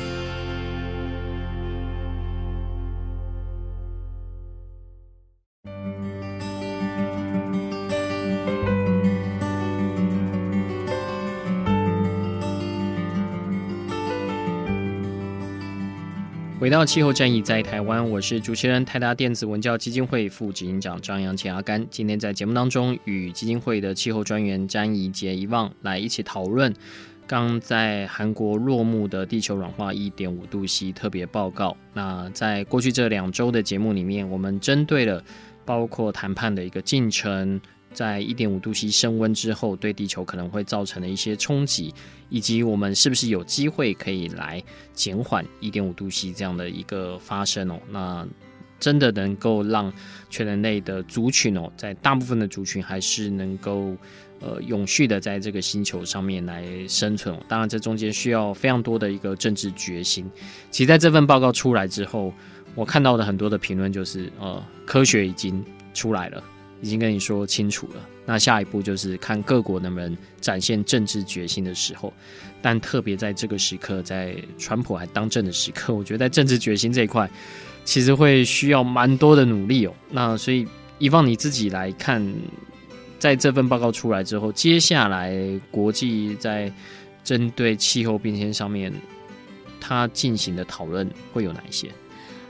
[16.68, 21.88] 回到气候战役在台湾，我是主持人台达电子文教基金会副执行长张扬前阿甘。
[21.90, 26.74] 今天在节目当中，与基金会的气候专员詹怡杰一望来一起讨论
[27.26, 31.78] 刚在韩国落幕的地球软化 一点五度 C 特别报告。
[31.94, 35.24] 那在过去这两周的节目里面，我们针对了
[35.64, 37.62] 包括谈判的一个进程。
[37.98, 41.92] 在一点五度 C 升温之后，对地球可能会造成的一些冲击，
[42.30, 44.62] 以及我们是不是有机会可以来
[44.94, 47.80] 减缓一点五度 C 这样的一个发生哦？
[47.90, 48.28] 那
[48.80, 49.92] 真的能够让
[50.30, 53.96] 全人类的族群哦，在大部分的族群还是能够
[54.42, 57.36] 呃永续的在这个星球上面来生存。
[57.48, 60.30] 当然，这中间需要非常多的一个政治决心。
[60.70, 62.32] 其实，在这份报告出来之后，
[62.76, 66.44] 我看到的很多的评论就是，呃，科学已经出来了。
[66.82, 72.14] 已经跟你说清楚了，那下一步就是看各国能不能展现政治决心的时候。
[72.62, 77.30] 但特别在这个时刻，在川普还当政的时刻，我觉得在政治决心这一块，
[77.86, 79.94] 其实会需要蛮多的努力哦。
[80.10, 80.68] 那所以，
[80.98, 82.22] 遗忘你自己来看，
[83.20, 85.38] 在这份报告出来之后，接下来
[85.70, 86.72] 国际在
[87.24, 88.92] 针对气候变迁上面，
[89.80, 91.90] 它进行的讨论会有哪一些？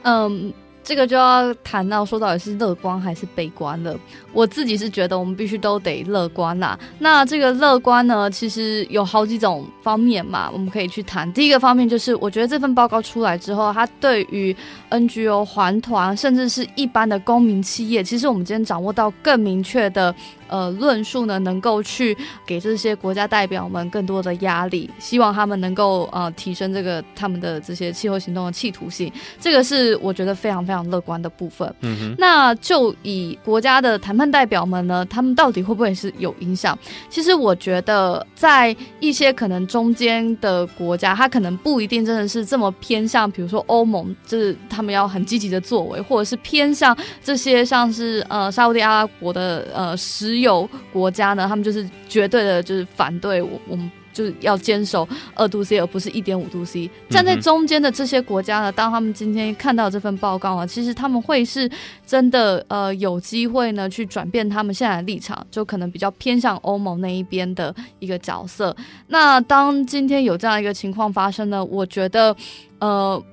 [0.03, 0.53] 嗯、
[0.87, 3.93] 这个就要谈到说到底是乐观还是悲观了。
[4.31, 6.79] 我自己是觉得我们必须都得乐观啦。
[6.97, 11.31] 那这个乐观呢，其实有好几种方面嘛，我们可以去谈。
[11.33, 14.55] 第一个方面就是，我觉得这份报告出来之后，它对于
[14.89, 20.15] NGO 环团，甚至是一般的公民企业，其实我们今天掌握到更明确的。
[20.47, 31.73] 呃，论述呢，能够去给这些国家代表们更多的压力，希望他们能够呃提升这个他们的这些气候行动的企图性，这个是我觉得非常非常乐观的部分。
[31.81, 36.77] 嗯哼，那就以国家的谈判代表们呢，他们到底会不会是有影响？
[37.09, 50.36] 其实我觉得，在一些可能中间的国家，他可能不一定真的是这么偏向，比如说欧盟，就是他们要很积极的作为，或者是偏向这些像是呃沙乌地阿拉伯的呃石。
[50.39, 56.89] 有国家呢，他们就是绝对的，就是反对我，我们就是要坚守二度 C，而不是一点五度 C。
[57.09, 61.69] 站在中间的这些国家呢，当他们今天看到这份报告啊，其实他们会是
[62.05, 68.75] 真的呃有机会呢去转变他们现在的立场，就可能比较偏向欧盟那一边的一个角色。
[69.07, 72.35] 那当今天有这样一个情况发生呢，我觉得
[72.79, 73.23] 呃，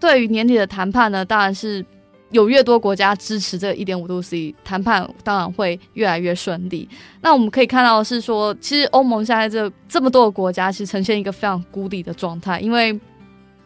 [0.00, 1.84] 对于年底的谈判呢，当然是。
[2.32, 6.88] 有越多国家支持这一点五度 C 谈判，当然会越来越顺利。
[7.20, 12.98] 那我们可以看到的是说，其实欧盟现在这这么多的国家，其实呈现一个非常孤立的状态，因为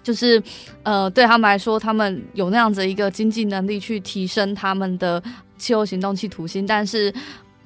[0.02, 0.42] 就是
[0.82, 5.22] 呃，对他们来说，他们有那样子一个经济能力去提升他们的
[5.56, 7.12] 气候行动企图心，但是。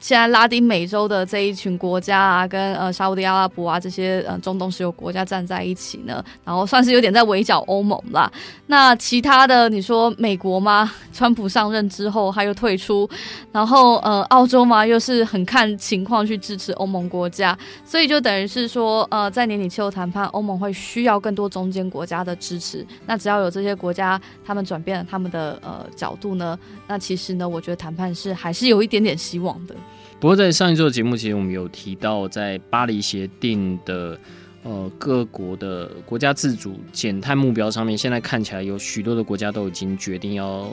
[0.00, 8.32] 现在拉丁美洲的这一群国家啊，跟呃沙乌地阿拉伯啊这些呃中东石油国家站在一起呢，然后算是有点在围剿欧盟啦。
[8.66, 10.90] 那其他的你说美国吗？
[11.12, 13.08] 川普上任之后他又退出，
[13.52, 22.86] 然后呃澳洲嘛又是很看情况去支持欧盟国家，所以就等于是说呃在年底气候谈判，欧盟会需要更多中间国家的支持。
[23.04, 29.74] 那只要有这些国家他们转变了他们的呃角度呢，那其实呢我觉得谈判是还是有一点点希望的。
[30.20, 34.20] 不过，在上一周的节目，其实我们有提到，在巴黎协定的
[34.62, 40.70] 呃各国的国家自主减碳目标上面，现在看起来有许多的国家都已经决定要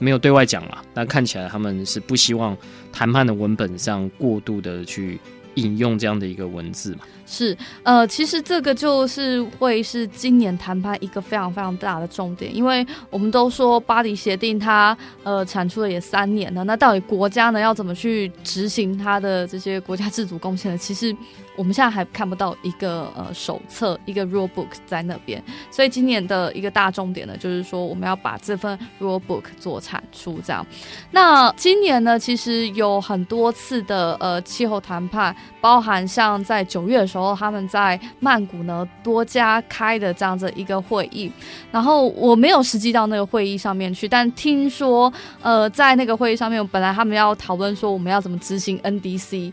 [0.00, 2.56] 没有对外讲了，但看起来他们是不希望
[2.92, 5.20] 谈判的文本上过度的去
[5.54, 7.00] 引用这样的一个文字嘛。
[7.24, 20.76] 是，呃，其实这个就是会是今年谈判一个非常非常大的重点，因为我们都说巴黎协定它呃产出了也三年了，那到底国家呢要怎么去执行它的这些国家自主贡献呢？
[20.76, 21.16] 其实
[21.56, 30.64] 我们现在还看不到一个呃手册，一个 rule book 在那边，所以今年的一个大重点呢，就是说我们要把这份 rule book 做产出，这样。
[31.10, 37.32] 那今年呢，其实有很多次的呃气候谈判，包含像在九月的时候。
[37.42, 41.32] 他们在曼谷呢多家开的这样子一个会议，
[41.72, 49.52] 然后我没有实际到那个会议上面去，但听说呃在那个会议上面，本来他们要讨论说我们要怎么执行 NDC，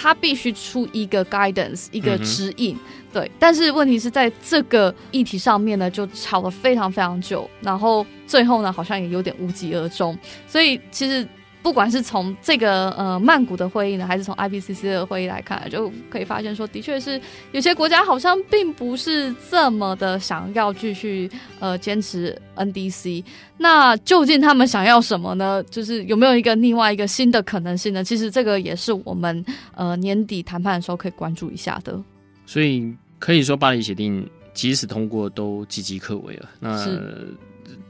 [0.00, 2.80] 他必须出一个 guidance 一个指引，嗯、
[3.12, 11.26] 对，但是问题是在这个议题上面呢就吵了非常非常久，然后最后呢好像也有点无疾而终，所以其实。
[11.62, 17.20] 不管是从这个呃曼谷的会议呢，还是从 IPCC 的会议来看，就可以发现说，的确是
[17.52, 23.24] 有些国家好像并不是这么的想要继续呃坚持 NDC。
[23.56, 25.62] 那究竟他们想要什么呢？
[25.64, 28.04] 就是有没有一个另外一个新的可能性呢？
[28.04, 29.44] 其实这个也是我们
[29.74, 32.00] 呃年底谈判的时候可以关注一下的。
[32.46, 36.48] 所以可以说，巴黎协定即使通过都岌岌可危了。
[36.60, 36.86] 那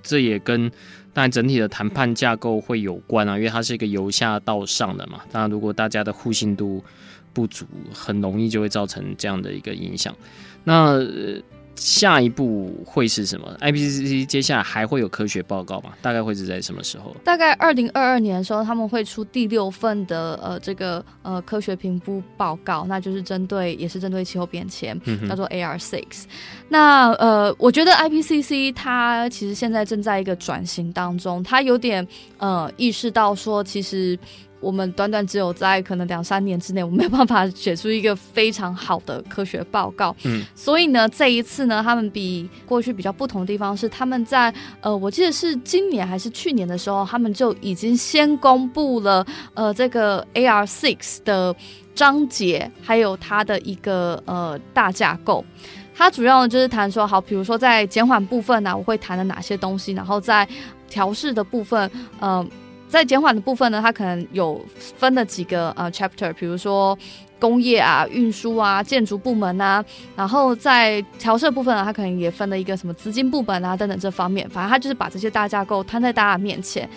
[0.02, 0.70] 这也跟
[1.12, 5.20] 但整体的谈判架构会有关啊，因为它是一个由下到上的嘛。
[5.30, 6.82] 当然，如果大家的互信度
[7.32, 10.14] 不足，很容易就会造成这样的一个影响。
[10.64, 11.00] 那。
[11.78, 15.92] 呃下一步会是什么？IPCC 接下来还会有科学报告吗？
[16.02, 17.14] 大概会是在什么时候？
[17.24, 26.24] 大概二零二二年的时候，他们会出第六份的呃这个呃科学评估报告，那就是针对也是针对气候变迁，叫做 AR Six。
[26.68, 32.06] 那呃，我觉得 IPCC 它其实现在正在一个转型当中，它有点
[32.38, 34.18] 呃意识到说，其实。
[34.60, 40.14] 我们短短只有在可能两三年之内，我没有办法写出一个非常好的科学报告。
[40.24, 51.54] 嗯，所以呢，这一次呢，他们比过去比较不同的地方是，他们在呃，我记得是今年还是去年的时候，他们就已经先公布了呃这个 AR Six 的
[51.94, 55.44] 章节，还有它的一个呃大架构。
[55.94, 60.48] 它主要呢就是谈说，好，比如说在减缓部分呢、啊，我会谈的哪些东西，然后在
[60.88, 61.88] 调试的部分，
[62.20, 62.46] 嗯、呃。
[62.88, 66.98] 在减缓的部分呢，它可能有分了几个呃 chapter，比如说
[67.38, 69.84] 工业啊、运输啊、建筑部门啊，
[70.16, 76.88] 然后在调设部分呢，它可能也分了一个什么资金部门啊等等这方面，反正它就是把这些大架构摊在大家面前，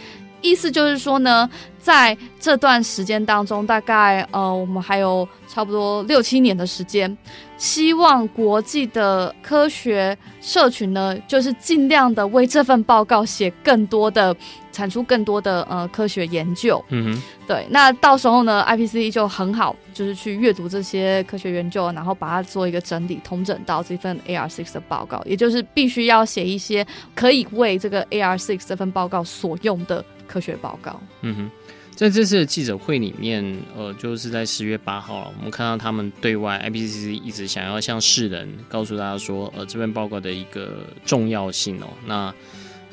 [0.42, 7.16] 意思就是说呢，在这段时间当中，大概呃我们还有差不多六七年的时间，
[7.58, 14.36] 希望国际的科学社群呢，就是尽量的为这份报告写更多的。
[14.74, 31.02] 产出更多的呃科学研究，嗯哼，对，那到时候呢，IPCC 就很好，就是去阅读这些科学研究，然后把它做一个整理，统整到这份 AR6 的报告，也就是必须要写一些可以为这个 AR6 这份报告所用的科学报告。
[31.22, 31.52] 嗯哼，
[31.96, 33.44] 在这次的记者会里面，
[33.76, 42.34] 呃，就是在十月八号，我们看到他们对外 IPCC 一直想要向世人告诉大家说，呃，这份报告的一个重要性哦，那。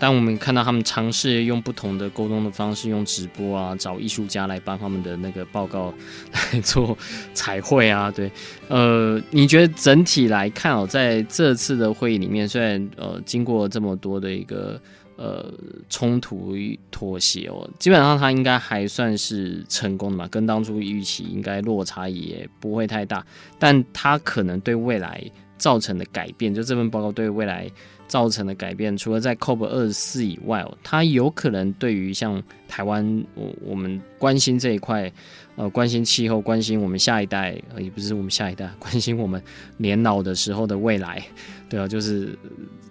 [0.00, 5.92] 当我们看到他们尝试用不同的沟通的方式，用直播啊，找艺术家来帮他们的那个报告
[6.32, 6.96] 来做
[7.34, 8.30] 彩绘啊，对，
[8.68, 14.80] 呃，你觉得整体来看哦，在这次的会议里面，虽然呃经过这么多的一个
[15.18, 15.52] 呃
[15.90, 16.56] 冲突
[16.90, 23.22] 妥协哦，基本上他应该还算是成功的嘛，跟当初预期应该落差也不会太大，
[23.58, 25.22] 但他可能对未来
[25.58, 27.70] 造成的改变，就这份报告对未来。
[28.08, 35.10] 造成的改变，除了在 COP 二十四以外哦，他有可能对于像台湾，我我们关心这一块，
[35.56, 39.42] 呃，关心气候，关心我们下一代，呃，也不是我们下一代， 关心我们
[39.78, 41.24] 年老的时候的未来，
[41.68, 42.38] 对啊，就是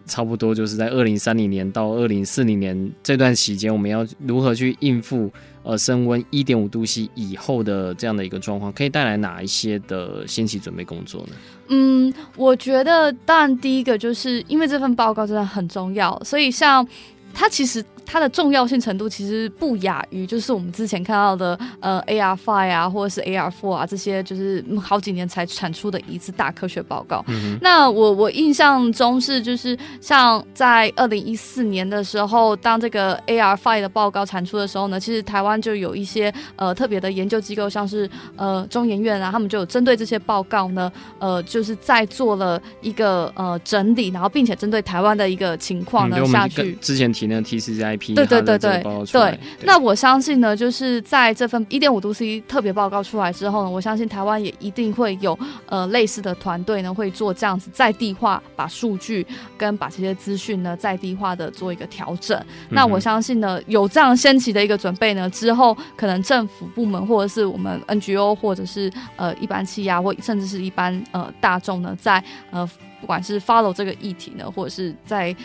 [0.08, 5.32] 差不多就是在二零三零年到二零四零年这段期间，我们要如何去应付
[5.64, 11.36] 呃升温一点五度 C 以后的这样的一个状况，可以带来哪一些的先期准备工作呢？
[11.70, 16.86] 嗯，我觉得，当然第一个就是因为这份报告真的很重要，所以像
[17.34, 17.84] 它其实。
[18.10, 27.24] 它的重要性程度其实不亚于，就是我们之前看到的呃 AR Five 啊，或者是 AR Four 啊这些，就是好几年才产出的一次大科学报告。
[27.28, 40.90] 嗯、那我我印象中是，就是像在二零一四年的时候，当这个 AR Five 的报告产出的时候呢，其实台湾就有一些呃特别的研究机构，像是呃中研院啊，他们就有针对这些报告呢，
[41.20, 46.72] 呃就是在做了一个呃整理，然后并且针对台湾的一个情况呢、嗯、下去。
[46.80, 47.97] 之前提那个 TCI。
[47.98, 59.26] 对对对对对，那我相信呢，就是在这份一点五度 C 特别报告出来之后呢，我相信台湾也一定会有呃类似的团队呢，会做这样子在地化，把数据
[59.58, 62.40] 跟把这些资讯呢在地化的做一个调整。
[62.70, 72.70] 那我相信呢，有这样先期的一个准备呢，之后可能政府部门或者是我们 NGO 或者是呃一般企业或甚至是一般呃大众呢，在呃
[73.00, 75.36] 不管是 follow 这个议题呢，或者是在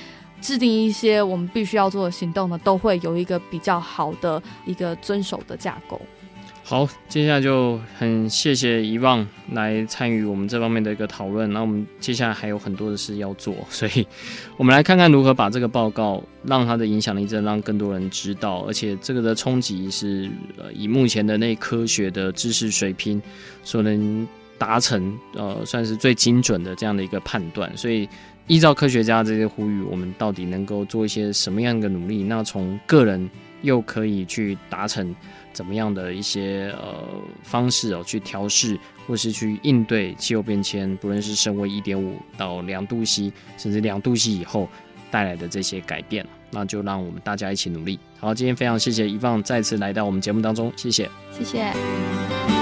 [0.42, 5.98] 制定一些我们必须要做的行动呢，都会有一个比较好的一个遵守的架构。
[6.64, 11.52] 好，接下来就很谢谢遗忘来参与我们这方面的一个讨论。
[11.52, 14.06] 那我们接下来还有很多的事要做，所以
[14.56, 23.20] 我们来看看如何把这个报告让它的影响力真的让更多人知道，而且这个的冲击是呃以目前的那科学的知识水平
[23.64, 24.26] 所能
[24.56, 28.08] 达成呃算是最精准的这样的一个判断，所以。
[28.52, 32.22] 依照科学家这些呼吁，我们到底能够做一些什么样的努力？
[32.22, 33.30] 那从个人
[33.62, 35.16] 又可以去达成
[35.54, 37.02] 怎么样的一些呃
[37.42, 44.68] 方式哦，去调试或是去应对气候变迁，不论是升温一点五到两度 C，甚至两度 C 以后
[45.10, 47.98] 带来的这些改变，那就让我们大家一起努力。
[48.20, 52.61] 好，今天非常谢谢一放再次来到我们节目当中，谢谢，谢谢。